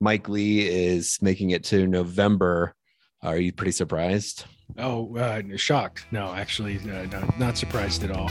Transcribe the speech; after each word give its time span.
Mike 0.00 0.28
Lee 0.28 0.60
is 0.60 1.18
making 1.20 1.50
it 1.50 1.64
to 1.64 1.84
November. 1.84 2.72
Are 3.22 3.36
you 3.36 3.52
pretty 3.52 3.72
surprised? 3.72 4.44
Oh, 4.78 5.16
uh, 5.16 5.42
shocked. 5.56 6.06
No, 6.12 6.32
actually, 6.32 6.78
uh, 6.78 7.06
no, 7.06 7.28
not 7.36 7.58
surprised 7.58 8.04
at 8.04 8.12
all. 8.12 8.30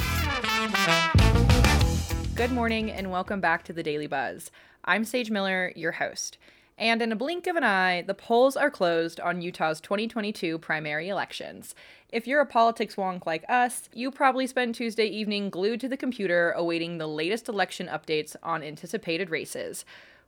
Good 2.36 2.54
morning 2.54 2.90
and 2.90 3.12
welcome 3.12 3.42
back 3.42 3.64
to 3.66 3.74
the 3.74 3.84
Daily 3.84 4.08
Buzz. 4.08 4.50
I'm 4.86 5.04
Sage 5.04 5.30
Miller, 5.30 5.74
your 5.76 5.92
host. 5.92 6.38
And 6.78 7.02
in 7.02 7.12
a 7.12 7.18
blink 7.18 7.48
of 7.48 7.58
an 7.58 7.66
eye, 7.66 8.04
the 8.04 8.14
polls 8.14 8.56
are 8.56 8.72
closed 8.72 9.20
on 9.20 9.42
Utah's 9.42 9.82
2022 9.82 10.60
primary 10.60 11.10
elections. 11.10 11.76
If 12.14 12.28
you're 12.28 12.40
a 12.40 12.46
politics 12.46 12.96
wonk 12.96 13.26
like 13.26 13.44
us, 13.50 13.90
you 13.94 14.10
probably 14.10 14.48
spend 14.48 14.76
Tuesday 14.76 15.08
evening 15.08 15.50
glued 15.50 15.82
to 15.82 15.90
the 15.90 15.98
computer 15.98 16.52
awaiting 16.52 16.98
the 16.98 17.08
latest 17.08 17.50
election 17.50 17.88
updates 17.88 18.38
on 18.42 18.64
anticipated 18.64 19.30
races. 19.30 19.84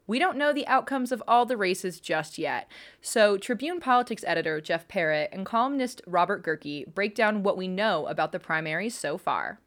We 0.10 0.18
don't 0.18 0.40
know 0.40 0.52
the 0.52 0.66
outcomes 0.66 1.12
of 1.12 1.22
all 1.28 1.46
the 1.46 1.56
races 1.56 2.00
just 2.00 2.40
yet, 2.40 2.68
so 3.00 3.38
Tribune 3.38 3.80
politics 3.80 4.24
editor 4.26 4.60
Jeff 4.60 4.88
Parrott 4.88 5.30
and 5.32 5.46
columnist 5.46 6.02
Robert 6.08 6.44
Gehrke 6.44 6.92
break 6.96 7.14
down 7.14 7.44
what 7.44 7.58
we 7.58 7.68
know 7.68 8.08
about 8.08 8.32
the 8.32 8.40
primaries 8.40 8.98
so 8.98 9.20
far. 9.20 9.60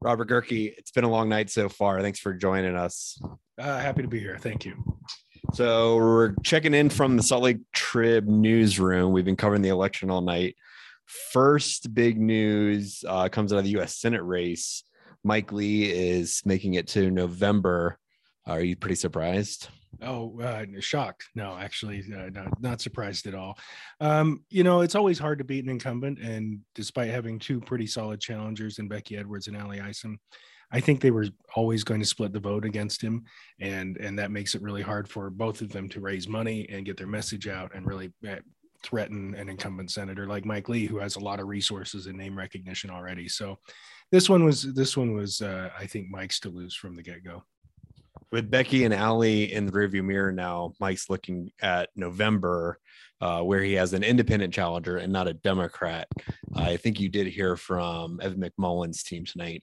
Robert 0.00 0.28
Gehrke, 0.28 0.72
it's 0.78 0.92
been 0.92 1.02
a 1.02 1.10
long 1.10 1.28
night 1.28 1.50
so 1.50 1.68
far. 1.68 2.00
Thanks 2.00 2.20
for 2.20 2.32
joining 2.32 2.76
us. 2.76 3.20
Uh, 3.58 3.80
happy 3.80 4.02
to 4.02 4.08
be 4.08 4.20
here. 4.20 4.38
Thank 4.38 4.64
you. 4.64 4.76
So 5.52 5.96
we're 5.96 6.36
checking 6.44 6.72
in 6.72 6.90
from 6.90 7.16
the 7.16 7.24
Salt 7.24 7.42
Lake 7.42 7.58
Trib 7.72 8.28
newsroom. 8.28 9.10
We've 9.10 9.24
been 9.24 9.34
covering 9.34 9.62
the 9.62 9.70
election 9.70 10.10
all 10.10 10.20
night. 10.20 10.54
First 11.06 11.92
big 11.92 12.20
news 12.20 13.02
uh, 13.04 13.30
comes 13.30 13.52
out 13.52 13.58
of 13.58 13.64
the 13.64 13.70
U.S. 13.70 13.96
Senate 13.96 14.22
race. 14.22 14.84
Mike 15.24 15.50
Lee 15.50 15.90
is 15.90 16.40
making 16.44 16.74
it 16.74 16.86
to 16.86 17.10
November. 17.10 17.98
Are 18.46 18.60
you 18.60 18.76
pretty 18.76 18.94
surprised? 18.96 19.68
Oh, 20.02 20.40
uh, 20.40 20.64
shocked. 20.80 21.28
No, 21.34 21.56
actually, 21.56 22.04
uh, 22.14 22.30
not, 22.30 22.62
not 22.62 22.80
surprised 22.80 23.26
at 23.26 23.34
all. 23.34 23.58
Um, 24.00 24.44
you 24.48 24.64
know, 24.64 24.80
it's 24.80 24.94
always 24.94 25.18
hard 25.18 25.38
to 25.38 25.44
beat 25.44 25.64
an 25.64 25.70
incumbent. 25.70 26.18
And 26.20 26.60
despite 26.74 27.10
having 27.10 27.38
two 27.38 27.60
pretty 27.60 27.86
solid 27.86 28.20
challengers 28.20 28.78
in 28.78 28.88
Becky 28.88 29.16
Edwards 29.16 29.46
and 29.46 29.56
Ally 29.56 29.80
Isom, 29.86 30.18
I 30.72 30.80
think 30.80 31.00
they 31.00 31.10
were 31.10 31.26
always 31.54 31.84
going 31.84 32.00
to 32.00 32.06
split 32.06 32.32
the 32.32 32.40
vote 32.40 32.64
against 32.64 33.02
him. 33.02 33.24
And, 33.60 33.96
and 33.98 34.18
that 34.18 34.30
makes 34.30 34.54
it 34.54 34.62
really 34.62 34.82
hard 34.82 35.08
for 35.08 35.28
both 35.28 35.60
of 35.60 35.70
them 35.70 35.88
to 35.90 36.00
raise 36.00 36.28
money 36.28 36.66
and 36.70 36.86
get 36.86 36.96
their 36.96 37.06
message 37.06 37.48
out 37.48 37.74
and 37.74 37.86
really 37.86 38.12
uh, 38.26 38.36
threaten 38.82 39.34
an 39.34 39.48
incumbent 39.48 39.90
senator 39.90 40.26
like 40.26 40.46
Mike 40.46 40.68
Lee, 40.68 40.86
who 40.86 40.98
has 40.98 41.16
a 41.16 41.20
lot 41.20 41.40
of 41.40 41.48
resources 41.48 42.06
and 42.06 42.16
name 42.16 42.38
recognition 42.38 42.88
already. 42.88 43.28
So 43.28 43.58
this 44.12 44.30
one 44.30 44.44
was, 44.44 44.72
this 44.72 44.96
one 44.96 45.12
was, 45.12 45.42
uh, 45.42 45.70
I 45.78 45.86
think 45.86 46.08
Mike's 46.08 46.40
to 46.40 46.48
lose 46.48 46.74
from 46.74 46.96
the 46.96 47.02
get 47.02 47.24
go 47.24 47.42
with 48.32 48.50
Becky 48.50 48.84
and 48.84 48.94
Ally 48.94 49.46
in 49.46 49.66
the 49.66 49.72
rearview 49.72 50.04
mirror 50.04 50.32
now, 50.32 50.72
Mike's 50.80 51.10
looking 51.10 51.50
at 51.60 51.90
November, 51.96 52.78
uh, 53.20 53.42
where 53.42 53.60
he 53.60 53.74
has 53.74 53.92
an 53.92 54.02
independent 54.02 54.54
challenger 54.54 54.96
and 54.96 55.12
not 55.12 55.28
a 55.28 55.34
Democrat. 55.34 56.08
I 56.54 56.76
think 56.76 57.00
you 57.00 57.08
did 57.08 57.26
hear 57.26 57.56
from 57.56 58.20
Evan 58.22 58.40
McMullin's 58.40 59.02
team 59.02 59.24
tonight. 59.24 59.62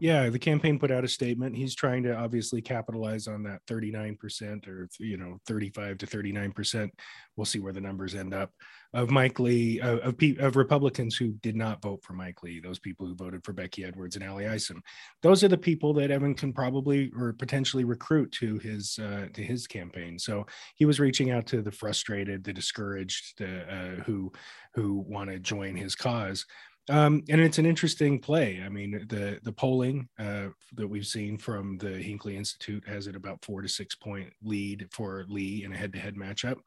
Yeah, 0.00 0.28
the 0.28 0.38
campaign 0.38 0.78
put 0.78 0.90
out 0.90 1.04
a 1.04 1.08
statement. 1.08 1.56
He's 1.56 1.74
trying 1.74 2.02
to 2.02 2.14
obviously 2.14 2.60
capitalize 2.60 3.26
on 3.26 3.42
that 3.44 3.64
39% 3.66 4.68
or, 4.68 4.88
you 4.98 5.16
know, 5.16 5.38
35 5.46 5.98
to 5.98 6.06
39%. 6.06 6.90
We'll 7.36 7.46
see 7.46 7.60
where 7.60 7.72
the 7.72 7.80
numbers 7.80 8.14
end 8.14 8.34
up 8.34 8.50
of 8.92 9.10
Mike 9.10 9.40
Lee, 9.40 9.80
of, 9.80 10.14
of 10.38 10.56
Republicans 10.56 11.16
who 11.16 11.32
did 11.42 11.56
not 11.56 11.82
vote 11.82 12.02
for 12.02 12.12
Mike 12.12 12.42
Lee, 12.42 12.60
those 12.60 12.78
people 12.78 13.06
who 13.06 13.14
voted 13.14 13.44
for 13.44 13.52
Becky 13.52 13.84
Edwards 13.84 14.16
and 14.16 14.24
Ally 14.24 14.52
Isom. 14.52 14.82
Those 15.22 15.42
are 15.44 15.48
the 15.48 15.58
people 15.58 15.92
that 15.94 16.10
Evan 16.10 16.34
can 16.34 16.52
probably 16.52 17.10
or 17.16 17.32
potentially 17.32 17.84
recruit 17.84 18.32
to 18.32 18.58
his 18.58 18.98
uh, 18.98 19.26
to 19.32 19.42
his 19.42 19.66
campaign. 19.66 20.18
So 20.18 20.46
he 20.76 20.84
was 20.84 21.00
reaching 21.00 21.30
out 21.30 21.46
to 21.48 21.62
the 21.62 21.72
frustrated, 21.72 22.44
the 22.44 22.52
discouraged, 22.52 23.38
the, 23.38 23.62
uh, 23.62 24.02
who 24.04 24.32
who 24.74 25.04
want 25.08 25.30
to 25.30 25.38
join 25.38 25.76
his 25.76 25.94
cause. 25.94 26.44
Um, 26.88 27.24
and 27.28 27.40
it's 27.40 27.58
an 27.58 27.66
interesting 27.66 28.20
play. 28.20 28.62
I 28.64 28.68
mean, 28.68 29.06
the 29.08 29.40
the 29.42 29.52
polling 29.52 30.08
uh, 30.18 30.48
that 30.74 30.86
we've 30.86 31.06
seen 31.06 31.36
from 31.36 31.78
the 31.78 31.90
Hinckley 31.90 32.36
Institute 32.36 32.86
has 32.86 33.08
it 33.08 33.16
about 33.16 33.44
four 33.44 33.60
to 33.62 33.68
six 33.68 33.96
point 33.96 34.32
lead 34.42 34.86
for 34.92 35.24
Lee 35.28 35.64
in 35.64 35.72
a 35.72 35.76
head 35.76 35.92
to 35.94 35.98
head 35.98 36.14
matchup. 36.14 36.58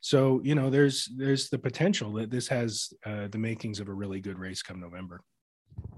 So 0.00 0.40
you 0.42 0.54
know, 0.54 0.70
there's 0.70 1.10
there's 1.16 1.50
the 1.50 1.58
potential 1.58 2.12
that 2.14 2.30
this 2.30 2.48
has 2.48 2.92
uh, 3.04 3.28
the 3.28 3.38
makings 3.38 3.78
of 3.78 3.88
a 3.88 3.94
really 3.94 4.20
good 4.20 4.38
race 4.38 4.62
come 4.62 4.80
November. 4.80 5.20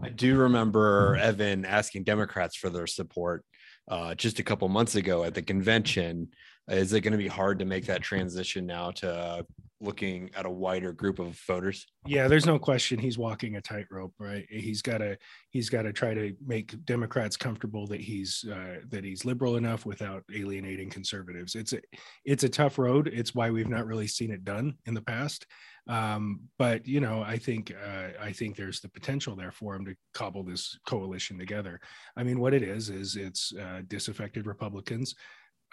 I 0.03 0.09
do 0.09 0.37
remember 0.37 1.17
Evan 1.17 1.65
asking 1.65 2.03
Democrats 2.03 2.57
for 2.57 2.71
their 2.71 2.89
support 2.89 3.45
uh, 3.87 4.15
just 4.15 4.41
a 4.41 4.43
couple 4.43 4.69
months 4.69 4.97
ago 4.97 5.23
at 5.23 5.35
the 5.35 5.43
convention. 5.43 6.29
Is 6.69 6.93
it 6.93 7.01
going 7.03 7.13
to 7.13 7.19
be 7.19 7.29
hard 7.29 7.61
to 7.61 7.65
make 7.65 7.87
that 7.87 8.03
transition 8.03 8.67
now 8.67 8.91
to 8.93 9.47
looking 9.81 10.31
at 10.35 10.47
a 10.47 10.51
wider 10.51 10.93
group 10.93 11.19
of 11.19 11.39
voters? 11.47 11.87
Yeah, 12.07 12.29
there's 12.29 12.47
no 12.47 12.59
question 12.59 12.99
he's 12.99 13.19
walking 13.19 13.57
a 13.57 13.61
tightrope, 13.61 14.15
right? 14.19 14.47
He's 14.51 14.83
got 14.83 14.99
to 14.99 15.19
he's 15.51 15.69
got 15.69 15.83
to 15.83 15.93
try 15.93 16.15
to 16.15 16.35
make 16.45 16.85
Democrats 16.85 17.37
comfortable 17.37 17.87
that 17.89 18.01
he's 18.01 18.45
uh, 18.51 18.81
that 18.89 19.05
he's 19.05 19.25
liberal 19.25 19.57
enough 19.57 19.87
without 19.87 20.25
alienating 20.35 20.91
conservatives. 20.91 21.55
It's 21.55 21.73
a 21.73 21.81
it's 22.25 22.45
a 22.45 22.49
tough 22.49 22.79
road. 22.79 23.09
It's 23.13 23.35
why 23.35 23.51
we've 23.51 23.69
not 23.69 23.87
really 23.87 24.09
seen 24.09 24.31
it 24.31 24.45
done 24.45 24.75
in 24.87 24.95
the 24.95 25.03
past. 25.03 25.47
Um, 25.89 26.41
but 26.59 26.87
you 26.87 27.01
know, 27.01 27.23
I 27.23 27.39
think 27.39 27.73
uh, 27.73 28.09
I 28.21 28.33
think 28.33 28.57
there's 28.57 28.81
the 28.81 28.91
potential 28.91 29.35
there 29.35 29.53
for 29.53 29.75
him 29.75 29.87
to 29.87 29.95
cobble 30.13 30.45
this 30.45 30.79
coalition 30.87 31.39
together. 31.39 31.81
I 32.17 32.25
mean, 32.25 32.41
what 32.41 32.55
it 32.55 32.63
is 32.63 32.91
is 32.91 33.17
it's 33.17 33.53
uh, 33.55 33.83
disaffected 33.87 34.47
Republicans 34.47 35.15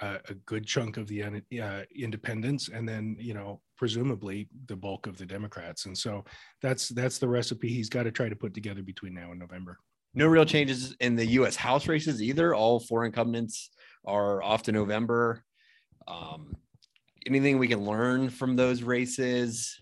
a, 0.02 0.20
a 0.30 0.34
good 0.46 0.66
chunk 0.66 0.98
of 0.98 1.08
the 1.08 1.24
uh, 1.24 1.82
independents, 1.96 2.70
and 2.70 2.88
then 2.88 3.16
you 3.20 3.34
know 3.34 3.62
presumably 3.78 4.48
the 4.68 4.76
bulk 4.76 5.08
of 5.08 5.18
the 5.18 5.26
Democrats. 5.26 5.86
And 5.86 5.98
so 5.98 6.24
that's 6.62 6.90
that's 6.90 7.18
the 7.18 7.28
recipe 7.28 7.70
he's 7.70 7.90
got 7.90 8.04
to 8.04 8.12
try 8.12 8.30
to 8.30 8.36
put 8.36 8.54
together 8.54 8.84
between 8.84 9.14
now 9.14 9.32
and 9.32 9.40
November. 9.40 9.78
No 10.14 10.28
real 10.28 10.46
changes 10.46 10.96
in 11.00 11.16
the 11.16 11.26
U.S. 11.26 11.56
House 11.56 11.88
races 11.88 12.22
either. 12.22 12.56
All 12.56 12.80
four 12.80 13.06
incumbents 13.06 13.70
are 14.06 14.42
off 14.42 14.64
to 14.64 14.72
November. 14.72 15.44
Um, 16.08 16.56
anything 17.26 17.58
we 17.58 17.68
can 17.68 17.84
learn 17.84 18.30
from 18.30 18.56
those 18.56 18.84
races? 18.84 19.82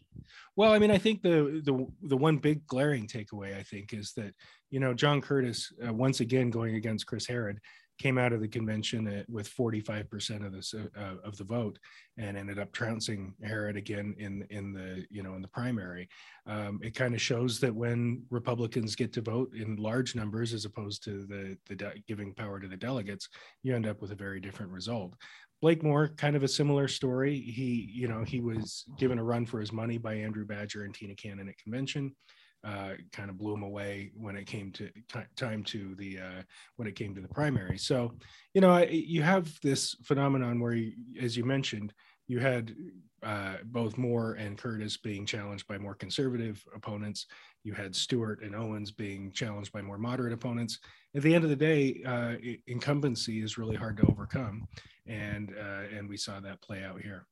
Well, 0.56 0.72
I 0.72 0.79
mean, 0.79 0.91
I 0.91 0.97
think 0.97 1.22
the 1.22 1.62
the 1.63 1.85
the 2.03 2.18
one 2.18 2.38
big 2.38 2.66
glaring 2.68 3.07
takeaway 3.07 3.57
I 3.57 3.63
think 3.63 3.94
is 3.94 4.13
that 4.13 4.34
you 4.69 4.79
know 4.79 4.94
John 4.94 5.22
Curtis 5.22 5.72
uh, 5.85 5.94
once 5.94 6.19
again 6.19 6.50
going 6.50 6.75
against 6.75 7.07
Chris 7.07 7.28
Herrod 7.28 7.59
came 8.03 8.18
out 8.18 8.34
of 8.34 8.41
the 8.41 8.47
convention 8.50 9.08
at, 9.08 9.30
with 9.30 9.50
45% 9.50 10.46
of 10.46 10.52
the 10.52 10.90
uh, 11.00 11.25
of 11.25 11.38
the 11.38 11.46
vote 11.46 11.80
and 12.18 12.38
ended 12.38 12.59
up 12.59 12.74
trouncing 12.74 13.34
Herrod 13.41 13.78
again 13.78 14.14
in 14.19 14.46
in 14.50 14.74
the 14.74 15.06
you 15.09 15.24
know 15.24 15.36
in 15.36 15.41
the 15.41 15.47
primary. 15.47 16.09
Um, 16.46 16.81
it 16.84 16.96
kind 16.96 17.14
of 17.14 17.22
shows 17.22 17.62
that 17.62 17.74
when 17.74 18.24
Republicans 18.30 18.97
get 18.97 19.14
to 19.14 19.22
vote 19.22 19.53
in 19.56 19.78
large 19.78 20.16
numbers 20.16 20.53
as 20.53 20.66
opposed 20.66 21.02
to 21.06 21.25
the 21.25 21.58
the 21.69 21.75
de- 21.75 22.03
giving 22.06 22.34
power 22.34 22.59
to 22.59 22.68
the 22.68 22.75
delegates, 22.75 23.30
you 23.62 23.74
end 23.74 23.88
up 23.88 24.02
with 24.02 24.12
a 24.12 24.24
very 24.25 24.41
different 24.41 24.74
result. 24.74 25.16
Blake 25.62 25.81
Moore, 25.81 26.09
kind 26.18 26.35
of 26.35 26.44
a 26.44 26.47
similar 26.59 26.90
story. 26.90 27.40
He, 27.40 27.90
you 27.90 28.09
know, 28.09 28.25
he 28.25 28.41
was 28.41 28.84
given 28.97 29.18
a 29.18 29.24
run 29.24 29.46
for 29.46 29.62
his 29.62 29.72
money 29.72 29.97
by 29.97 30.16
Andrew 30.16 30.46
Badger 30.46 30.84
and 30.84 30.94
Tina 30.94 31.16
Cannon 31.16 31.47
at 31.47 31.58
convention 31.58 32.14
uh, 32.63 32.91
kind 33.12 33.29
of 33.29 33.38
blew 33.38 33.53
him 33.53 33.63
away 33.63 34.12
when 34.16 34.35
it 34.35 34.46
came 34.46 34.72
to 34.72 34.90
t- 35.12 35.19
time 35.35 35.63
to 35.63 35.96
the 35.96 36.19
uh, 36.19 36.41
when 36.78 36.88
it 36.88 36.96
came 36.96 37.13
to 37.13 37.22
the 37.22 37.28
primary. 37.28 37.78
So, 37.78 38.13
you 38.53 38.62
know, 38.62 38.72
I, 38.72 38.85
you 38.85 39.22
have 39.22 39.59
this 39.62 39.96
phenomenon 40.03 40.59
where, 40.59 40.73
you, 40.73 40.94
as 41.22 41.35
you 41.35 41.44
mentioned, 41.44 41.94
you 42.28 42.40
had 42.40 42.73
uh, 43.22 43.56
both 43.66 43.97
Moore 43.97 44.34
and 44.34 44.57
Curtis 44.57 44.97
being 44.97 45.25
challenged 45.25 45.68
by 45.68 45.78
more 45.78 45.94
conservative 45.94 46.63
opponents. 46.75 47.25
You 47.63 47.73
had 47.73 47.96
Stewart 47.96 48.41
and 48.41 48.56
Owens 48.56 48.91
being 48.91 49.31
challenged 49.31 49.72
by 49.72 49.81
more 49.81 49.97
moderate 49.97 50.34
opponents. 50.34 50.79
At 51.16 51.22
the 51.22 51.34
end 51.34 51.44
of 51.44 51.50
the 51.50 51.56
day, 51.56 52.02
uh, 52.06 52.35
incumbency 52.68 53.41
is 53.41 53.57
really 53.57 53.75
hard 53.75 53.97
to 53.97 54.07
overcome, 54.07 54.68
and 55.06 55.53
uh, 55.59 55.96
and 55.96 56.07
we 56.09 56.18
saw 56.18 56.40
that 56.40 56.62
play 56.62 56.84
out 56.84 57.02
here. 57.02 57.26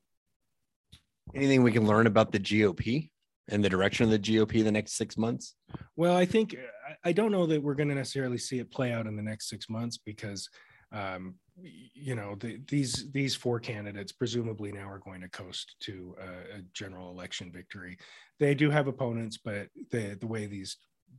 Anything 1.33 1.63
we 1.63 1.71
can 1.71 1.87
learn 1.87 2.07
about 2.07 2.31
the 2.31 2.39
GOP? 2.39 3.09
And 3.51 3.63
the 3.63 3.69
direction 3.69 4.05
of 4.05 4.09
the 4.09 4.19
GOP 4.19 4.63
the 4.63 4.71
next 4.71 4.93
six 4.93 5.17
months? 5.17 5.55
Well, 5.95 6.15
I 6.15 6.25
think 6.25 6.55
I 7.03 7.11
don't 7.11 7.31
know 7.31 7.45
that 7.45 7.61
we're 7.61 7.75
going 7.75 7.89
to 7.89 7.95
necessarily 7.95 8.37
see 8.37 8.59
it 8.59 8.71
play 8.71 8.91
out 8.91 9.07
in 9.07 9.15
the 9.15 9.21
next 9.21 9.49
six 9.49 9.69
months 9.69 9.97
because, 9.97 10.49
um, 10.91 11.35
you 11.61 12.15
know, 12.15 12.35
the, 12.35 12.59
these 12.67 13.11
these 13.11 13.35
four 13.35 13.59
candidates 13.59 14.11
presumably 14.11 14.71
now 14.71 14.89
are 14.89 14.99
going 14.99 15.21
to 15.21 15.29
coast 15.29 15.75
to 15.81 16.15
a, 16.19 16.57
a 16.57 16.61
general 16.73 17.11
election 17.11 17.51
victory. 17.51 17.97
They 18.39 18.55
do 18.55 18.69
have 18.69 18.87
opponents, 18.87 19.37
but 19.37 19.67
the 19.91 20.17
the 20.19 20.27
way 20.27 20.47
these 20.47 20.77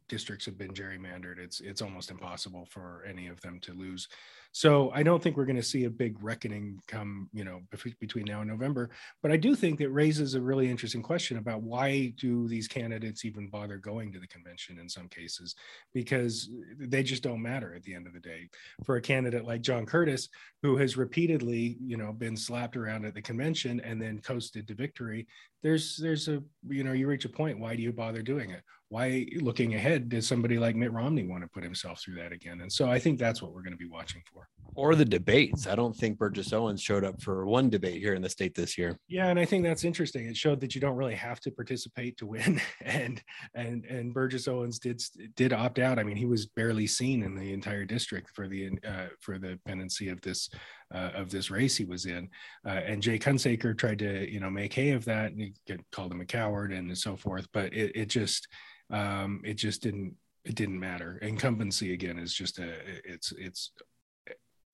districts 0.09 0.47
have 0.47 0.59
been 0.59 0.73
gerrymandered, 0.73 1.39
it's 1.39 1.61
it's 1.61 1.83
almost 1.83 2.11
impossible 2.11 2.67
for 2.71 3.05
any 3.07 3.29
of 3.29 3.41
them 3.43 3.61
to 3.61 3.73
lose. 3.73 4.09
So 4.53 4.91
I 4.95 5.03
don't 5.03 5.23
think 5.23 5.37
we're 5.37 5.47
going 5.47 5.57
to 5.57 5.63
see 5.63 5.85
a 5.85 5.91
big 5.91 6.23
reckoning 6.23 6.79
come, 6.87 7.31
you 7.33 7.43
know, 7.43 7.63
between 8.01 8.27
now 8.27 8.43
and 8.43 8.51
November. 8.51 8.91
But 9.23 9.33
I 9.33 9.39
do 9.39 9.55
think 9.55 9.79
that 9.79 9.89
raises 9.89 10.35
a 10.35 10.43
really 10.43 10.71
interesting 10.71 11.03
question 11.03 11.39
about 11.39 11.63
why 11.63 12.13
do 12.19 12.47
these 12.49 12.69
candidates 12.69 13.25
even 13.25 13.49
bother 13.49 13.79
going 13.79 14.13
to 14.13 14.21
the 14.21 14.27
convention 14.27 14.79
in 14.79 14.91
some 14.91 15.09
cases? 15.09 15.55
Because 15.95 16.51
they 16.79 17.03
just 17.03 17.23
don't 17.23 17.41
matter 17.41 17.75
at 17.75 17.83
the 17.83 17.95
end 17.95 18.07
of 18.07 18.13
the 18.13 18.21
day. 18.21 18.51
For 18.85 18.97
a 18.97 19.01
candidate 19.01 19.47
like 19.47 19.63
John 19.63 19.87
Curtis, 19.87 20.29
who 20.61 20.77
has 20.77 20.99
repeatedly, 20.99 21.79
you 21.83 21.97
know, 21.97 22.13
been 22.13 22.37
slapped 22.37 22.77
around 22.77 23.07
at 23.07 23.15
the 23.15 23.23
convention 23.23 23.81
and 23.81 24.01
then 24.01 24.21
coasted 24.21 24.69
to 24.69 24.75
victory, 24.75 25.27
there's 25.63 25.97
there's 25.97 26.29
a 26.29 26.43
you 26.69 26.83
know 26.83 26.93
you 26.93 27.07
reach 27.07 27.25
a 27.25 27.29
point. 27.29 27.59
Why 27.59 27.77
do 27.77 27.83
you 27.83 27.93
bother 27.93 28.21
doing 28.21 28.51
it? 28.51 28.63
why 28.93 29.27
looking 29.41 29.75
ahead 29.75 30.11
does 30.11 30.29
somebody 30.29 30.59
like 30.59 30.77
Mitt 30.77 30.93
Romney 30.93 31.25
want 31.25 31.43
to 31.43 31.49
put 31.49 31.63
himself 31.63 32.03
through 32.03 32.17
that 32.17 32.31
again? 32.31 32.61
And 32.61 32.71
so 32.71 32.91
I 32.91 32.99
think 32.99 33.19
that's 33.19 33.41
what 33.41 33.55
we're 33.55 33.63
going 33.63 33.73
to 33.73 33.79
be 33.79 33.87
watching 33.87 34.21
for. 34.43 34.49
Or 34.75 34.95
the 34.95 35.05
debates. 35.05 35.67
I 35.67 35.75
don't 35.75 35.95
think 35.95 36.19
Burgess 36.19 36.53
Owens 36.53 36.81
showed 36.81 37.05
up 37.05 37.21
for 37.21 37.45
one 37.47 37.69
debate 37.69 38.01
here 38.01 38.15
in 38.15 38.23
the 38.23 38.29
state 38.31 38.55
this 38.55 38.79
year. 38.79 38.99
Yeah, 39.07 39.29
and 39.29 39.39
I 39.39 39.45
think 39.45 39.65
that's 39.65 39.85
interesting. 39.85 40.27
It 40.27 40.37
showed 40.37 40.61
that 40.61 40.75
you 40.75 40.81
don't 40.81 40.97
really 40.97 41.15
have 41.15 41.41
to 41.41 41.51
participate 41.51 42.17
to 42.19 42.27
win. 42.27 42.61
And 42.85 43.23
and 43.55 43.85
and 43.85 44.13
Burgess 44.13 44.49
Owens 44.49 44.79
did 44.79 45.03
did 45.37 45.53
opt 45.53 45.79
out. 45.79 45.99
I 45.99 46.03
mean, 46.03 46.17
he 46.17 46.27
was 46.27 46.47
barely 46.47 46.87
seen 46.87 47.23
in 47.23 47.35
the 47.35 47.53
entire 47.53 47.85
district 47.85 48.31
for 48.31 48.49
the 48.49 48.71
uh, 48.87 49.07
for 49.21 49.39
the 49.39 49.59
pendency 49.67 50.09
of 50.09 50.21
this 50.21 50.51
uh, 50.93 51.11
of 51.15 51.31
this 51.31 51.51
race 51.51 51.77
he 51.77 51.85
was 51.85 52.07
in. 52.07 52.29
Uh, 52.67 52.81
and 52.87 53.03
Jake 53.03 53.23
Hunsaker 53.23 53.77
tried 53.77 54.01
to 54.01 54.31
you 54.31 54.41
know 54.41 54.51
make 54.51 54.75
hay 54.75 54.91
of 54.91 55.05
that, 55.05 55.33
and 55.33 55.55
called 55.93 56.13
him 56.13 56.21
a 56.21 56.27
coward 56.27 56.73
and 56.73 56.97
so 56.97 57.17
forth. 57.17 57.47
But 57.53 57.73
it, 57.73 57.93
it 57.95 58.07
just 58.07 58.49
um, 58.91 59.41
it 59.45 59.55
just 59.55 59.83
didn't 59.83 60.15
it 60.45 60.55
didn't 60.55 60.79
matter. 60.79 61.19
Incumbency 61.23 61.93
again 61.93 62.19
is 62.19 62.35
just 62.35 62.59
a 62.59 62.75
it's 63.05 63.33
it's 63.33 63.71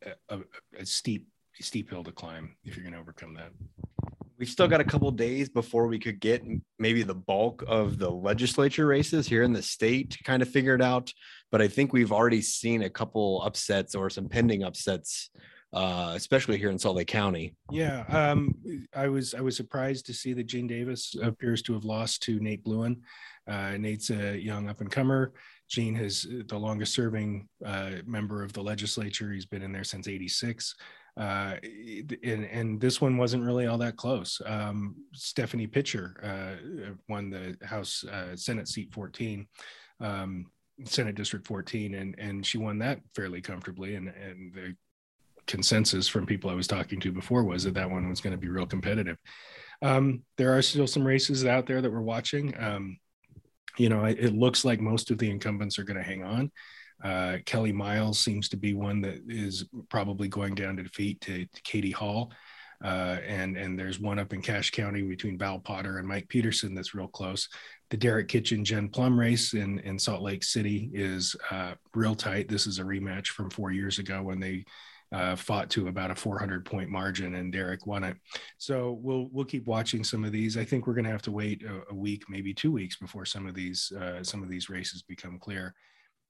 a, 0.04 0.36
a, 0.36 0.40
a 0.80 0.86
steep 0.86 1.26
steep 1.60 1.90
hill 1.90 2.04
to 2.04 2.12
climb 2.12 2.56
if 2.64 2.76
you're 2.76 2.84
going 2.84 2.92
to 2.92 3.00
overcome 3.00 3.34
that. 3.34 3.50
We've 4.38 4.48
still 4.48 4.68
got 4.68 4.80
a 4.80 4.84
couple 4.84 5.10
days 5.10 5.48
before 5.48 5.88
we 5.88 5.98
could 5.98 6.20
get 6.20 6.44
maybe 6.78 7.02
the 7.02 7.14
bulk 7.14 7.64
of 7.66 7.98
the 7.98 8.08
legislature 8.08 8.86
races 8.86 9.26
here 9.26 9.42
in 9.42 9.52
the 9.52 9.62
state 9.62 10.16
kind 10.22 10.42
of 10.42 10.48
figured 10.48 10.80
out. 10.80 11.12
But 11.50 11.60
I 11.60 11.66
think 11.66 11.92
we've 11.92 12.12
already 12.12 12.42
seen 12.42 12.82
a 12.82 12.90
couple 12.90 13.42
upsets 13.42 13.96
or 13.96 14.08
some 14.10 14.28
pending 14.28 14.62
upsets 14.62 15.30
uh, 15.72 16.12
especially 16.14 16.58
here 16.58 16.70
in 16.70 16.78
Salt 16.78 16.96
Lake 16.96 17.08
County. 17.08 17.54
Yeah, 17.70 18.04
um, 18.08 18.54
I 18.94 19.08
was 19.08 19.34
I 19.34 19.40
was 19.40 19.56
surprised 19.56 20.06
to 20.06 20.14
see 20.14 20.32
that 20.34 20.46
Gene 20.46 20.66
Davis 20.66 21.14
appears 21.22 21.62
to 21.62 21.74
have 21.74 21.84
lost 21.84 22.22
to 22.24 22.40
Nate 22.40 22.64
Blouin. 22.64 23.00
Uh, 23.46 23.76
Nate's 23.76 24.10
a 24.10 24.38
young 24.38 24.68
up 24.68 24.80
and 24.80 24.90
comer. 24.90 25.32
Gene 25.68 25.94
has 25.96 26.26
uh, 26.30 26.42
the 26.48 26.58
longest 26.58 26.94
serving 26.94 27.48
uh, 27.64 27.90
member 28.06 28.42
of 28.42 28.52
the 28.52 28.62
legislature. 28.62 29.32
He's 29.32 29.46
been 29.46 29.62
in 29.62 29.72
there 29.72 29.84
since 29.84 30.08
'86. 30.08 30.74
Uh, 31.16 31.56
and, 32.22 32.44
and, 32.44 32.80
this 32.80 33.00
one 33.00 33.16
wasn't 33.16 33.42
really 33.42 33.66
all 33.66 33.78
that 33.78 33.96
close. 33.96 34.40
Um, 34.46 34.94
Stephanie 35.12 35.66
Pitcher 35.66 36.14
uh, 36.22 36.92
won 37.08 37.28
the 37.28 37.56
House 37.66 38.04
uh, 38.04 38.36
Senate 38.36 38.68
seat 38.68 38.92
14, 38.92 39.44
um, 40.00 40.46
Senate 40.84 41.16
District 41.16 41.44
14, 41.44 41.94
and 41.94 42.14
and 42.18 42.46
she 42.46 42.56
won 42.56 42.78
that 42.78 43.00
fairly 43.16 43.40
comfortably. 43.40 43.96
And 43.96 44.08
and 44.08 44.54
the 44.54 44.76
consensus 45.48 46.06
from 46.06 46.24
people 46.24 46.50
I 46.50 46.54
was 46.54 46.68
talking 46.68 47.00
to 47.00 47.10
before 47.10 47.42
was 47.42 47.64
that 47.64 47.74
that 47.74 47.90
one 47.90 48.08
was 48.08 48.20
going 48.20 48.34
to 48.34 48.40
be 48.40 48.48
real 48.48 48.66
competitive. 48.66 49.16
Um, 49.82 50.22
there 50.36 50.56
are 50.56 50.62
still 50.62 50.86
some 50.86 51.06
races 51.06 51.44
out 51.44 51.66
there 51.66 51.80
that 51.80 51.90
we're 51.90 52.00
watching. 52.00 52.54
Um, 52.58 52.98
you 53.76 53.88
know, 53.88 54.04
it, 54.04 54.34
looks 54.34 54.64
like 54.64 54.80
most 54.80 55.10
of 55.10 55.18
the 55.18 55.30
incumbents 55.30 55.78
are 55.78 55.84
going 55.84 55.96
to 55.96 56.02
hang 56.02 56.24
on. 56.24 56.50
Uh, 57.02 57.38
Kelly 57.44 57.72
Miles 57.72 58.18
seems 58.18 58.48
to 58.48 58.56
be 58.56 58.74
one 58.74 59.00
that 59.02 59.22
is 59.28 59.66
probably 59.88 60.28
going 60.28 60.54
down 60.54 60.76
to 60.76 60.82
defeat 60.82 61.20
to, 61.22 61.44
to 61.44 61.62
Katy 61.62 61.90
Hall. 61.92 62.32
Uh, 62.82 63.18
and 63.26 63.56
and 63.56 63.76
there's 63.76 63.98
one 63.98 64.20
up 64.20 64.32
in 64.32 64.40
Cache 64.40 64.70
County 64.70 65.02
between 65.02 65.36
Val 65.36 65.58
Potter 65.58 65.98
and 65.98 66.06
Mike 66.06 66.28
Peterson 66.28 66.74
that's 66.74 66.94
real 66.94 67.08
close. 67.08 67.48
The 67.90 67.96
Derek 67.96 68.28
Kitchen 68.28 68.64
Jen 68.64 68.88
Plumb 68.88 69.18
race 69.18 69.52
in 69.54 69.80
in 69.80 69.98
Salt 69.98 70.22
Lake 70.22 70.44
City 70.44 70.88
is 70.94 71.34
uh, 71.50 71.74
real 71.92 72.14
tight. 72.14 72.48
This 72.48 72.68
is 72.68 72.78
a 72.78 72.84
rematch 72.84 73.28
from 73.28 73.50
four 73.50 73.72
years 73.72 73.98
ago 73.98 74.22
when 74.22 74.38
they 74.38 74.64
uh, 75.12 75.36
fought 75.36 75.70
to 75.70 75.88
about 75.88 76.10
a 76.10 76.14
400 76.14 76.64
point 76.64 76.90
margin, 76.90 77.36
and 77.36 77.52
Derek 77.52 77.86
won 77.86 78.04
it. 78.04 78.16
So 78.58 78.98
we'll 79.00 79.28
we'll 79.32 79.44
keep 79.44 79.66
watching 79.66 80.04
some 80.04 80.24
of 80.24 80.32
these. 80.32 80.56
I 80.56 80.64
think 80.64 80.86
we're 80.86 80.94
going 80.94 81.04
to 81.04 81.10
have 81.10 81.22
to 81.22 81.32
wait 81.32 81.64
a, 81.64 81.82
a, 81.90 81.94
week, 81.94 82.24
maybe 82.28 82.52
two 82.52 82.72
weeks, 82.72 82.96
before 82.96 83.24
some 83.24 83.46
of 83.46 83.54
these 83.54 83.92
uh, 83.98 84.22
some 84.22 84.42
of 84.42 84.48
these 84.48 84.68
races 84.68 85.02
become 85.02 85.38
clear. 85.38 85.74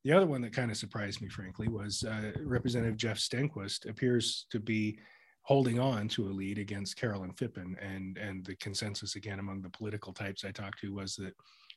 The 0.05 0.13
other 0.13 0.27
one 0.27 0.41
that 0.43 0.53
kind 0.53 0.71
of 0.71 0.77
surprised 0.77 1.21
me, 1.21 1.29
frankly, 1.29 1.69
was 1.69 2.05
uh, 2.05 2.33
Representative 2.41 2.97
Jeff 2.97 3.19
Stenquist 3.19 3.89
appears 3.89 4.47
to 4.51 4.61
be 4.61 4.99
holding 5.43 5.81
on 5.81 6.07
to 6.09 6.29
a 6.29 6.31
lead 6.31 6.59
against 6.59 6.97
Carolyn 6.97 7.33
Phippen, 7.33 7.75
and 7.83 8.17
and 8.17 8.45
the 8.45 8.55
consensus 8.57 9.17
again 9.17 9.41
among 9.41 9.63
the 9.63 9.71
political 9.71 10.13
types 10.13 10.45
I 10.45 10.53
talked 10.53 10.81
to 10.81 10.95
was 10.95 11.17
that 11.17 11.35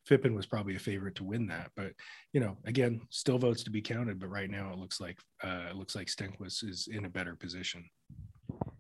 Phippen 0.10 0.36
was 0.36 0.46
probably 0.46 0.76
a 0.76 0.80
favorite 0.80 1.16
to 1.16 1.24
win 1.24 1.48
that, 1.48 1.72
but 1.76 1.94
you 2.34 2.40
know, 2.40 2.58
again, 2.66 3.02
still 3.10 3.38
votes 3.38 3.64
to 3.64 3.70
be 3.70 3.82
counted. 3.82 4.20
But 4.20 4.30
right 4.30 4.50
now, 4.50 4.72
it 4.74 4.80
looks 4.80 5.00
like 5.00 5.20
uh, 5.44 5.68
it 5.70 5.76
looks 5.76 5.96
like 5.96 6.08
Stenquist 6.08 6.68
is 6.68 6.88
in 6.92 7.06
a 7.06 7.10
better 7.10 7.36
position. 7.36 7.86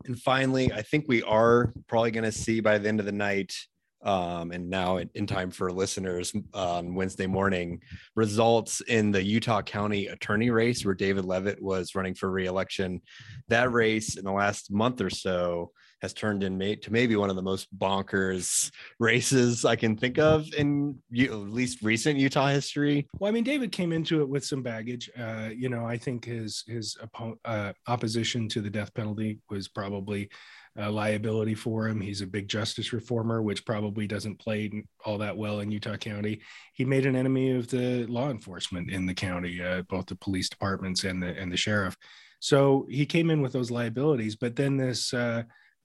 And 0.06 0.20
finally, 0.20 0.72
I 0.74 0.82
think 0.82 1.06
we 1.08 1.22
are 1.24 1.72
probably 1.88 2.12
going 2.12 2.24
to 2.24 2.32
see 2.32 2.60
by 2.60 2.78
the 2.78 2.90
end 2.90 3.00
of 3.00 3.06
the 3.06 3.12
night, 3.12 3.54
um, 4.04 4.52
and 4.52 4.70
now 4.70 4.98
in 4.98 5.28
time 5.28 5.52
for 5.52 5.72
listeners 5.72 6.34
on 6.54 6.96
Wednesday 6.96 7.28
morning, 7.28 7.82
results 8.16 8.82
in 8.82 9.12
the 9.12 9.24
Utah 9.24 9.62
County 9.62 10.08
attorney 10.08 10.50
race 10.50 10.86
where 10.86 10.96
David 10.96 11.26
Leavitt 11.26 11.62
was 11.62 11.96
running 11.96 12.16
for 12.16 12.30
reelection. 12.30 13.02
That 13.50 13.72
race 13.72 14.18
in 14.18 14.26
the 14.26 14.32
last 14.32 14.72
month 14.72 15.02
or 15.02 15.10
so 15.10 15.72
has 16.02 16.14
turned 16.14 16.44
in 16.44 16.58
may, 16.58 16.76
to 16.76 16.92
maybe 16.92 17.16
one 17.16 17.30
of 17.30 17.36
the 17.36 17.42
most 17.42 17.68
bonkers 17.78 18.72
races 19.00 19.66
I 19.66 19.76
can 19.76 19.96
think 19.96 20.18
of 20.18 20.52
in 20.58 20.98
at 21.16 21.32
least 21.32 21.84
recent 21.84 22.18
Utah 22.18 22.48
history. 22.48 23.08
Well, 23.20 23.30
I 23.30 23.32
mean, 23.32 23.44
David 23.44 23.72
came 23.72 23.92
into 23.92 24.22
it 24.22 24.30
with 24.30 24.44
some 24.44 24.64
baggage. 24.64 25.10
Uh, 25.18 25.50
you 25.56 25.70
know, 25.70 25.86
I 25.86 25.98
think 25.98 26.26
his 26.26 26.64
his 26.68 26.98
oppo- 27.04 27.38
uh, 27.46 27.74
opposition 27.88 28.50
to 28.50 28.62
the 28.62 28.70
death 28.70 28.94
penalty 28.94 29.40
was 29.50 29.68
probably 29.68 30.30
a 30.78 30.90
liability 30.90 31.56
for 31.56 31.88
him. 31.88 32.00
He's 32.00 32.22
a 32.22 32.28
big 32.28 32.48
justice 32.48 32.94
reformer, 32.94 33.42
which 33.42 33.66
probably 33.66 34.08
doesn't 34.08 34.40
play 34.40 34.84
all 35.06 35.18
that 35.18 35.36
well 35.36 35.60
in 35.60 35.72
Utah 35.72 35.98
County. 35.98 36.42
He 36.74 36.86
made 36.86 37.06
an 37.06 37.16
enemy 37.16 37.52
of 37.52 37.68
the 37.68 38.06
law 38.08 38.30
enforcement 38.30 38.90
in 38.90 39.06
the 39.06 39.14
county, 39.14 39.62
uh, 39.62 39.84
both 39.84 40.06
the 40.06 40.16
police 40.16 40.50
departments 40.50 41.04
and 41.04 41.22
the 41.22 41.38
and 41.38 41.52
the 41.52 41.58
sheriff. 41.58 41.98
So 42.40 42.88
he 42.90 43.06
came 43.06 43.30
in 43.30 43.42
with 43.42 43.54
those 43.54 43.70
liabilities, 43.70 44.36
but 44.36 44.56
then 44.56 44.78
this 44.78 45.14
uh, 45.14 45.44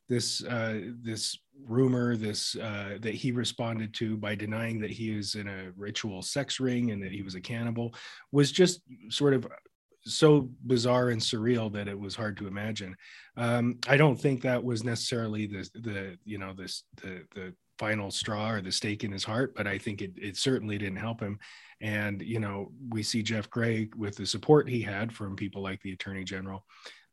this 0.09 0.45
uh, 0.45 0.81
this 1.03 1.37
rumor 1.65 2.17
this 2.17 2.55
uh, 2.57 2.99
that 3.01 3.15
he 3.15 3.33
responded 3.33 3.93
to 3.95 4.17
by 4.17 4.35
denying 4.35 4.81
that 4.81 4.91
he 4.91 5.17
was 5.17 5.35
in 5.35 5.49
a 5.49 5.73
ritual 5.77 6.23
sex 6.23 6.61
ring 6.61 6.91
and 6.91 7.03
that 7.03 7.13
he 7.13 7.23
was 7.23 7.35
a 7.35 7.41
cannibal 7.41 7.95
was 8.31 8.53
just 8.53 8.83
sort 9.09 9.35
of 9.35 9.47
so 10.07 10.49
bizarre 10.67 11.11
and 11.11 11.21
surreal 11.21 11.73
that 11.73 11.89
it 11.89 11.99
was 11.99 12.15
hard 12.15 12.37
to 12.39 12.47
imagine. 12.47 12.97
Um, 13.37 13.79
I 13.89 13.97
don't 13.97 14.21
think 14.21 14.43
that 14.43 14.63
was 14.63 14.85
necessarily 14.85 15.47
the 15.47 15.69
the 15.75 16.19
you 16.25 16.39
know 16.39 16.53
this 16.53 16.85
the 17.03 17.25
the 17.35 17.55
final 17.79 18.11
straw 18.11 18.53
or 18.53 18.61
the 18.63 18.73
stake 18.73 19.05
in 19.05 19.13
his 19.13 19.25
heart, 19.25 19.55
but 19.55 19.67
I 19.67 19.79
think 19.79 20.01
it 20.03 20.13
it 20.17 20.37
certainly 20.37 20.79
didn't 20.79 20.97
help 20.97 21.21
him. 21.21 21.39
And 21.81 22.23
you 22.23 22.41
know 22.41 22.73
we 22.89 23.03
see 23.03 23.23
Jeff 23.23 23.51
Gray 23.51 23.89
with 23.97 24.17
the 24.17 24.27
support 24.27 24.69
he 24.69 24.81
had 24.81 25.13
from 25.13 25.37
people 25.37 25.63
like 25.63 25.83
the 25.83 25.93
Attorney 25.93 26.25
General 26.25 26.65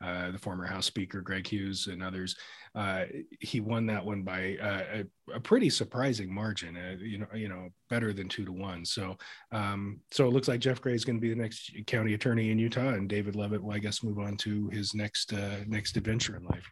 uh, 0.03 0.31
the 0.31 0.37
former 0.37 0.65
House 0.65 0.85
Speaker 0.85 1.21
Greg 1.21 1.47
Hughes 1.47 1.87
and 1.87 2.03
others. 2.03 2.35
Uh, 2.75 3.05
he 3.39 3.59
won 3.59 3.85
that 3.85 4.03
one 4.03 4.23
by 4.23 4.57
uh, 4.61 5.03
a, 5.31 5.35
a, 5.35 5.39
pretty 5.39 5.69
surprising 5.69 6.33
margin. 6.33 6.75
Uh, 6.75 6.95
you 6.99 7.19
know, 7.19 7.27
you 7.33 7.47
know, 7.47 7.69
better 7.89 8.11
than 8.11 8.27
two 8.27 8.43
to 8.45 8.51
one. 8.51 8.83
So, 8.83 9.15
um, 9.51 9.99
so 10.11 10.25
it 10.25 10.33
looks 10.33 10.47
like 10.47 10.59
Jeff 10.59 10.81
Gray 10.81 10.95
is 10.95 11.05
going 11.05 11.17
to 11.17 11.21
be 11.21 11.29
the 11.29 11.39
next 11.39 11.71
county 11.85 12.15
attorney 12.15 12.49
in 12.49 12.57
Utah, 12.57 12.89
and 12.89 13.07
David 13.07 13.35
Leavitt 13.35 13.63
will, 13.63 13.73
I 13.73 13.79
guess, 13.79 14.03
move 14.03 14.17
on 14.17 14.37
to 14.37 14.69
his 14.69 14.95
next 14.95 15.33
uh, 15.33 15.57
next 15.67 15.97
adventure 15.97 16.35
in 16.35 16.45
life. 16.45 16.67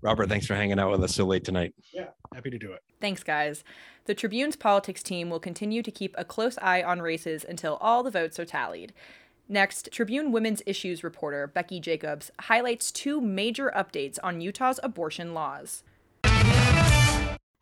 Robert, 0.00 0.28
thanks 0.28 0.46
for 0.46 0.54
hanging 0.54 0.78
out 0.78 0.90
with 0.90 1.02
us 1.02 1.14
so 1.14 1.24
late 1.24 1.44
tonight. 1.44 1.74
Yeah, 1.92 2.06
happy 2.32 2.50
to 2.50 2.58
do 2.58 2.72
it. 2.72 2.80
Thanks, 3.00 3.22
guys. 3.22 3.64
The 4.06 4.14
Tribune's 4.14 4.56
politics 4.56 5.02
team 5.02 5.30
will 5.30 5.40
continue 5.40 5.82
to 5.82 5.90
keep 5.90 6.14
a 6.16 6.24
close 6.24 6.58
eye 6.62 6.82
on 6.82 7.02
races 7.02 7.44
until 7.46 7.76
all 7.80 8.02
the 8.02 8.10
votes 8.10 8.38
are 8.38 8.44
tallied. 8.44 8.92
Next, 9.48 9.90
Tribune 9.92 10.32
Women's 10.32 10.62
Issues 10.64 11.04
reporter 11.04 11.46
Becky 11.46 11.78
Jacobs 11.78 12.30
highlights 12.40 12.90
two 12.90 13.20
major 13.20 13.70
updates 13.76 14.18
on 14.22 14.40
Utah's 14.40 14.80
abortion 14.82 15.34
laws. 15.34 15.82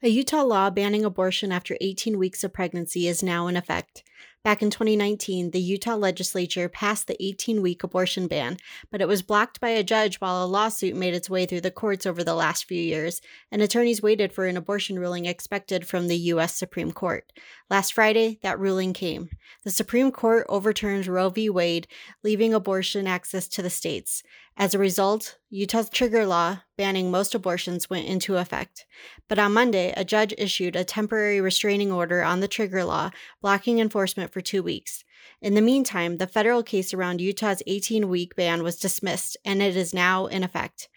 A 0.05 0.09
Utah 0.09 0.43
law 0.43 0.71
banning 0.71 1.05
abortion 1.05 1.51
after 1.51 1.77
18 1.81 2.19
weeks 2.19 2.45
of 2.45 2.53
pregnancy 2.53 3.09
is 3.09 3.23
now 3.23 3.47
in 3.47 3.57
effect. 3.57 4.05
Back 4.45 4.61
in 4.61 4.71
2019, 4.71 5.53
the 5.53 5.61
Utah 5.61 5.95
legislature 5.95 6.69
passed 6.69 7.07
the 7.07 7.23
18 7.23 7.63
week 7.63 7.85
abortion 7.85 8.27
ban, 8.27 8.57
but 8.91 9.01
it 9.01 9.07
was 9.07 9.23
blocked 9.23 9.61
by 9.61 9.69
a 9.69 9.85
judge 9.85 10.17
while 10.17 10.45
a 10.45 10.47
lawsuit 10.47 10.97
made 10.97 11.15
its 11.15 11.31
way 11.31 11.47
through 11.47 11.61
the 11.61 11.71
courts 11.71 12.07
over 12.07 12.25
the 12.25 12.35
last 12.35 12.65
few 12.65 12.83
years, 12.83 13.21
and 13.53 13.63
attorneys 13.63 14.03
waited 14.03 14.33
for 14.33 14.47
an 14.47 14.57
abortion 14.57 14.99
ruling 14.99 15.27
expected 15.27 15.87
from 15.87 16.09
the 16.09 16.17
U.S. 16.17 16.57
Supreme 16.57 16.91
Court. 16.91 17.33
Last 17.71 17.95
Friday, 17.95 18.41
that 18.43 18.59
ruling 18.59 18.93
came. 18.93 19.31
The 19.63 19.71
Supreme 19.71 20.11
Court 20.11 20.45
overturned 20.49 21.07
Roe 21.07 21.29
v. 21.29 21.49
Wade, 21.49 21.87
leaving 22.25 22.53
abortion 22.53 23.07
access 23.07 23.47
to 23.47 23.63
the 23.63 23.71
states. 23.71 24.25
As 24.57 24.75
a 24.75 24.79
result, 24.79 25.39
Utah's 25.51 25.89
trigger 25.89 26.27
law 26.27 26.61
banning 26.77 27.11
most 27.11 27.35
abortions 27.35 27.89
went 27.89 28.07
into 28.07 28.37
effect. 28.37 28.87
But 29.29 29.39
on 29.39 29.55
Monday, 29.55 29.93
a 29.97 30.05
judge 30.05 30.35
issued 30.37 30.77
a 30.77 30.85
temporary 30.85 31.41
restraining 31.41 31.91
order 31.91 32.23
on 32.23 32.41
the 32.41 32.49
trigger 32.49 32.85
law, 32.85 33.11
blocking 33.41 33.79
enforcement 33.79 34.33
for 34.33 34.41
two 34.41 34.63
weeks. 34.63 35.05
In 35.41 35.55
the 35.55 35.61
meantime, 35.61 36.19
the 36.19 36.27
federal 36.27 36.63
case 36.63 36.93
around 36.93 37.21
Utah's 37.21 37.63
18 37.67 38.09
week 38.09 38.37
ban 38.37 38.63
was 38.63 38.77
dismissed, 38.77 39.37
and 39.45 39.63
it 39.63 39.77
is 39.77 39.95
now 39.95 40.27
in 40.27 40.43
effect. 40.43 40.89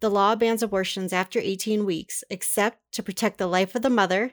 The 0.00 0.10
law 0.10 0.34
bans 0.34 0.62
abortions 0.62 1.12
after 1.12 1.38
18 1.38 1.84
weeks, 1.84 2.24
except 2.28 2.78
to 2.92 3.04
protect 3.04 3.38
the 3.38 3.46
life 3.46 3.74
of 3.76 3.82
the 3.82 3.90
mother, 3.90 4.32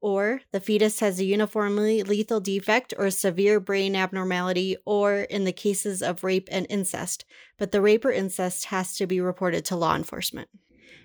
or 0.00 0.40
the 0.52 0.60
fetus 0.60 1.00
has 1.00 1.18
a 1.18 1.24
uniformly 1.24 2.02
lethal 2.02 2.40
defect 2.40 2.94
or 2.96 3.10
severe 3.10 3.60
brain 3.60 3.96
abnormality, 3.96 4.76
or 4.84 5.20
in 5.20 5.44
the 5.44 5.52
cases 5.52 6.02
of 6.02 6.24
rape 6.24 6.48
and 6.50 6.66
incest. 6.68 7.24
But 7.58 7.72
the 7.72 7.80
rape 7.80 8.04
or 8.04 8.10
incest 8.10 8.66
has 8.66 8.96
to 8.96 9.06
be 9.06 9.20
reported 9.20 9.64
to 9.66 9.76
law 9.76 9.96
enforcement. 9.96 10.48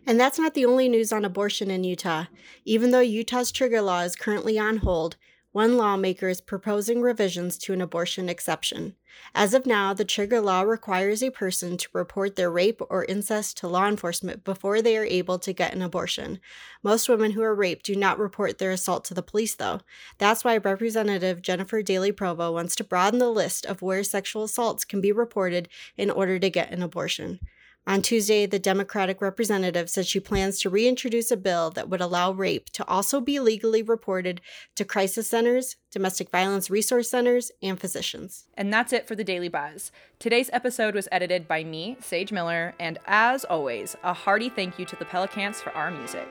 And 0.06 0.20
that's 0.20 0.40
not 0.40 0.54
the 0.54 0.66
only 0.66 0.90
news 0.90 1.12
on 1.12 1.26
abortion 1.26 1.70
in 1.70 1.84
Utah. 1.84 2.26
Even 2.66 2.92
though 2.92 3.00
Utah's 3.00 3.52
trigger 3.52 3.82
law 3.82 4.02
is 4.02 4.16
currently 4.16 4.58
on 4.58 4.78
hold, 4.78 5.16
one 5.52 5.76
lawmaker 5.78 6.30
is 6.30 6.40
proposing 6.40 7.02
revisions 7.02 7.58
to 7.58 7.74
an 7.74 7.82
abortion 7.82 8.30
exception. 8.30 8.96
As 9.36 9.54
of 9.54 9.66
now, 9.66 9.94
the 9.94 10.06
trigger 10.06 10.40
law 10.40 10.62
requires 10.62 11.22
a 11.22 11.30
person 11.30 11.76
to 11.76 11.90
report 11.92 12.38
their 12.38 12.50
rape 12.50 12.82
or 12.90 13.04
incest 13.06 13.58
to 13.58 13.68
law 13.68 13.88
enforcement 13.88 14.46
before 14.46 14.82
they 14.82 14.98
are 14.98 15.04
able 15.04 15.38
to 15.40 15.52
get 15.52 15.74
an 15.74 15.82
abortion. 15.82 16.40
Most 16.82 17.10
women 17.10 17.32
who 17.32 17.42
are 17.42 17.54
raped 17.54 17.86
do 17.86 17.96
not 17.96 18.18
report 18.18 18.58
their 18.58 18.72
assault 18.72 19.04
to 19.06 19.14
the 19.14 19.22
police, 19.22 19.56
though. 19.56 19.82
That's 20.18 20.46
why 20.46 20.58
Representative 20.58 21.42
Jennifer 21.42 21.84
Dailey 21.84 22.16
Provo 22.16 22.54
wants 22.54 22.76
to 22.78 22.86
broaden 22.86 23.20
the 23.20 23.30
list 23.30 23.66
of 23.66 23.82
where 23.82 24.04
sexual 24.04 24.46
assaults 24.46 24.86
can 24.86 25.02
be 25.02 25.12
reported 25.12 25.68
in 25.98 26.10
order 26.10 26.40
to 26.40 26.50
get 26.50 26.72
an 26.72 26.82
abortion. 26.82 27.40
On 27.88 28.04
Tuesday, 28.04 28.46
the 28.46 28.60
Democratic 28.60 29.22
representative 29.22 29.90
said 29.90 30.06
she 30.06 30.20
plans 30.20 30.60
to 30.60 30.70
reintroduce 30.70 31.32
a 31.32 31.38
bill 31.38 31.72
that 31.72 31.90
would 31.90 32.00
allow 32.00 32.32
rape 32.32 32.70
to 32.72 32.88
also 32.88 33.20
be 33.20 33.40
legally 33.40 33.82
reported 33.82 34.40
to 34.76 34.86
crisis 34.86 35.28
centers, 35.28 35.78
domestic 35.92 36.30
violence 36.30 36.70
resource 36.70 37.10
centers, 37.10 37.52
and 37.62 37.80
physicians. 37.80 38.46
And 38.56 38.72
that's 38.72 38.94
it 38.94 39.08
for 39.08 39.16
the 39.16 39.24
Daily 39.24 39.50
Buzz. 39.50 39.92
Today's 40.20 40.52
episode 40.54 40.94
was 40.94 41.08
edited 41.12 41.48
by 41.48 41.64
me, 41.64 41.98
Sage 42.00 42.32
Miller, 42.32 42.76
and 42.80 43.00
as 43.08 43.46
always, 43.46 43.96
a 44.04 44.14
hearty 44.14 44.50
thank 44.50 44.78
you 44.78 44.86
to 44.86 44.96
the 44.96 45.06
Pelicans 45.06 45.60
for 45.60 45.72
our 45.72 45.90
music. 45.90 46.28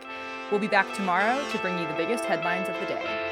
We'll 0.53 0.61
be 0.61 0.69
back 0.69 0.95
tomorrow 0.95 1.45
to 1.51 1.59
bring 1.59 1.79
you 1.79 1.87
the 1.89 1.95
biggest 1.95 2.25
headlines 2.25 2.69
of 2.69 2.79
the 2.79 2.87
day. 2.87 3.30